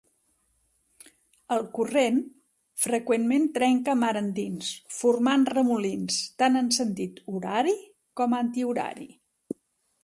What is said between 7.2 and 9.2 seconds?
horari com antihorari.